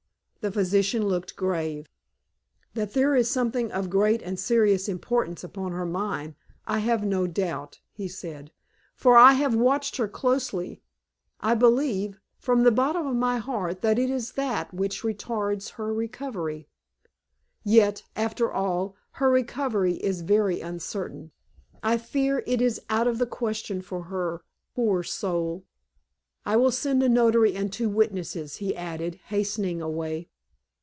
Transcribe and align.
The 0.43 0.51
physician 0.51 1.07
looked 1.07 1.35
grave. 1.35 1.85
"That 2.73 2.93
there 2.95 3.13
is 3.15 3.29
something 3.29 3.71
of 3.71 3.91
great 3.91 4.23
and 4.23 4.39
serious 4.39 4.89
importance 4.89 5.43
upon 5.43 5.71
her 5.73 5.85
mind, 5.85 6.33
I 6.65 6.79
have 6.79 7.03
no 7.05 7.27
doubt," 7.27 7.79
he 7.91 8.07
said, 8.07 8.51
"for 8.95 9.15
I 9.17 9.33
have 9.33 9.53
watched 9.53 9.97
her 9.97 10.07
closely. 10.07 10.81
I 11.41 11.53
believe, 11.53 12.19
from 12.39 12.63
the 12.63 12.71
bottom 12.71 13.05
of 13.05 13.15
my 13.15 13.37
heart, 13.37 13.81
that 13.83 13.99
it 13.99 14.09
is 14.09 14.31
that 14.31 14.73
which 14.73 15.03
retards 15.03 15.73
her 15.73 15.93
recovery. 15.93 16.67
Yet, 17.63 18.01
after 18.15 18.51
all, 18.51 18.95
her 19.21 19.29
recovery 19.29 19.97
is 19.97 20.21
very 20.21 20.59
uncertain; 20.59 21.33
I 21.83 21.99
fear 21.99 22.41
it 22.47 22.63
is 22.63 22.81
out 22.89 23.05
of 23.05 23.19
the 23.19 23.27
question 23.27 23.79
for 23.83 24.05
her, 24.05 24.41
poor 24.73 25.03
soul! 25.03 25.65
I 26.43 26.55
will 26.55 26.71
send 26.71 27.03
a 27.03 27.09
notary 27.09 27.53
and 27.53 27.71
two 27.71 27.87
witnesses," 27.89 28.55
he 28.55 28.75
added, 28.75 29.19
hastening 29.27 29.79
away. 29.79 30.29